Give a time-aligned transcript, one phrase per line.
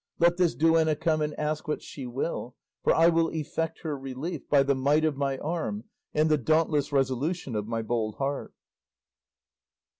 [0.17, 4.49] Let this duenna come and ask what she will, for I will effect her relief
[4.49, 8.51] by the might of my arm and the dauntless resolution of my bold heart."